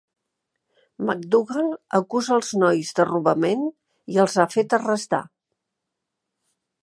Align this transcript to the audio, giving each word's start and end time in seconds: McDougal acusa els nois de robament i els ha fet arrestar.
McDougal 1.09 1.67
acusa 1.99 2.33
els 2.37 2.49
nois 2.63 2.89
de 3.01 3.05
robament 3.11 3.67
i 4.15 4.19
els 4.23 4.37
ha 4.45 4.49
fet 4.57 4.77
arrestar. 4.81 5.23